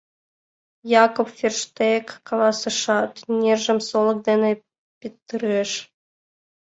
Якоб 1.03 1.27
Ферштег 1.39 2.05
каласышат, 2.27 3.11
нержым 3.39 3.79
солык 3.89 4.19
дене 4.27 4.51
петырыш. 4.99 5.71